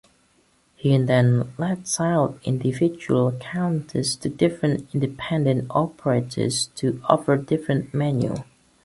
He 0.75 0.97
then 0.97 1.53
lets 1.59 1.99
out 2.01 2.39
individual 2.43 3.33
counters 3.33 4.15
to 4.15 4.29
different 4.29 4.89
independent 4.95 5.67
operators 5.69 6.71
to 6.77 6.99
offer 7.07 7.37
different 7.37 7.93
menu. 7.93 8.33